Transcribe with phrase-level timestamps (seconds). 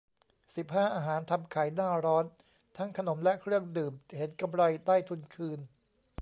[0.55, 2.25] สิบห้า อาหารทำขายหน้าร้อน
[2.77, 5.59] ทั้งขนมและเครื่องดื่ม เห็นกำไรได้ทุนคืน